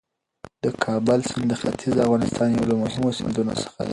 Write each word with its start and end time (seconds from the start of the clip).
د 0.63 0.65
کابل 0.83 1.19
سیند 1.29 1.47
د 1.49 1.53
ختیځ 1.61 1.95
افغانستان 2.03 2.47
یو 2.51 2.67
له 2.71 2.75
مهمو 2.83 3.15
سیندونو 3.17 3.53
څخه 3.63 3.79
دی. 3.85 3.89